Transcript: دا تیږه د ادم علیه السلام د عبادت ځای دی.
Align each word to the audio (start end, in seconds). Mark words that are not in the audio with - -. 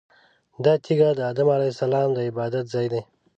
دا 0.63 0.73
تیږه 0.83 1.09
د 1.17 1.19
ادم 1.31 1.47
علیه 1.55 1.71
السلام 1.73 2.09
د 2.13 2.19
عبادت 2.29 2.65
ځای 2.73 2.87
دی. 2.93 3.01